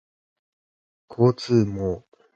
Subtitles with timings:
[1.07, 2.03] 交通網